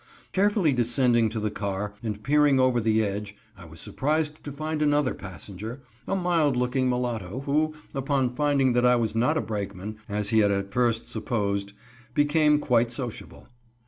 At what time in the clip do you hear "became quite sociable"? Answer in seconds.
12.15-13.47